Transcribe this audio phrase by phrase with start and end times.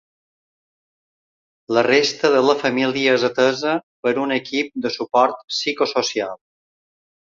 [1.77, 3.75] La resta de la família és atesa
[4.07, 6.35] per un equip de suport psicosocial.